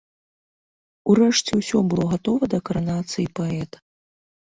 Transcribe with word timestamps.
Урэшце 1.13 1.51
ўсё 1.61 1.77
было 1.93 2.09
гатова 2.17 2.53
да 2.57 2.63
каранацыі 2.71 3.31
паэта. 3.41 3.77